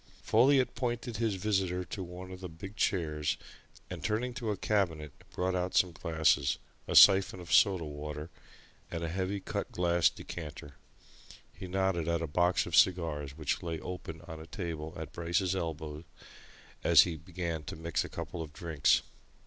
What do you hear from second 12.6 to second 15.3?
of cigars which lay open on a table at